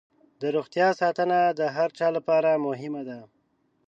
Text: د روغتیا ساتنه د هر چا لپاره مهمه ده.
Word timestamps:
د 0.41 0.43
روغتیا 0.55 0.87
ساتنه 1.01 1.39
د 1.59 1.61
هر 1.75 1.89
چا 1.97 2.07
لپاره 2.17 2.61
مهمه 2.67 3.01
ده. 3.09 3.19